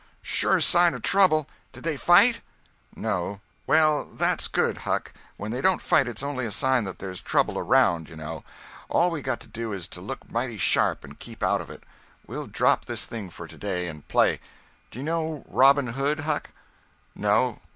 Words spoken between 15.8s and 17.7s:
Hood, Huck?" "No.